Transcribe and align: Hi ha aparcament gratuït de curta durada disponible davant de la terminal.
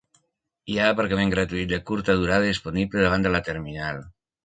Hi 0.71 0.77
ha 0.83 0.87
aparcament 0.93 1.35
gratuït 1.35 1.71
de 1.75 1.81
curta 1.91 2.17
durada 2.25 2.51
disponible 2.51 3.07
davant 3.09 3.29
de 3.31 3.37
la 3.39 3.47
terminal. 3.53 4.07